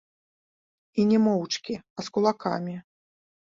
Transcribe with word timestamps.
І 1.03 1.05
не 1.09 1.19
моўчкі, 1.25 1.73
а 1.81 1.99
з 2.09 2.13
кулакамі. 2.17 2.75